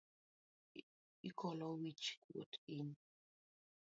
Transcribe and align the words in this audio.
Ikolo 1.29 1.65
wich 1.79 2.05
kuot 2.23 2.51
in. 2.77 2.87